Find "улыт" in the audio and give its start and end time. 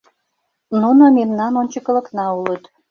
2.39-2.63